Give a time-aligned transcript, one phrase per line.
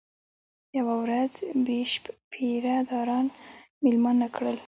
[0.77, 1.33] یوه ورځ
[1.65, 3.25] بیشپ پیره داران
[3.83, 4.57] مېلمانه کړل.